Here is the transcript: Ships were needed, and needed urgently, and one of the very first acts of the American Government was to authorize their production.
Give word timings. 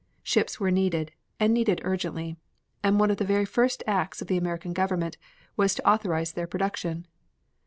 Ships 0.23 0.59
were 0.59 0.71
needed, 0.71 1.11
and 1.39 1.53
needed 1.53 1.79
urgently, 1.83 2.35
and 2.81 2.99
one 2.99 3.11
of 3.11 3.17
the 3.17 3.23
very 3.23 3.45
first 3.45 3.83
acts 3.85 4.19
of 4.19 4.27
the 4.27 4.35
American 4.35 4.73
Government 4.73 5.15
was 5.55 5.75
to 5.75 5.87
authorize 5.87 6.33
their 6.33 6.47
production. 6.47 7.05